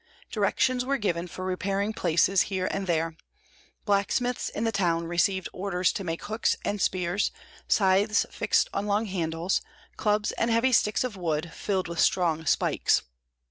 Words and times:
Directions 0.31 0.83
were 0.83 0.97
given 0.97 1.27
for 1.27 1.45
repairing 1.45 1.93
places 1.93 2.49
here 2.49 2.67
and 2.71 2.87
there; 2.87 3.15
blacksmiths 3.85 4.49
in 4.49 4.63
the 4.63 4.71
town 4.71 5.05
received 5.05 5.47
orders 5.53 5.93
to 5.93 6.03
make 6.03 6.23
hooks 6.23 6.57
and 6.65 6.81
spears, 6.81 7.29
scythes 7.67 8.25
fixed 8.31 8.67
on 8.73 8.87
long 8.87 9.05
handles, 9.05 9.61
clubs 9.97 10.31
and 10.31 10.49
heavy 10.49 10.71
sticks 10.71 11.03
of 11.03 11.15
wood 11.17 11.53
filled 11.53 11.87
with 11.87 11.99
strong 11.99 12.47
spikes. 12.47 13.03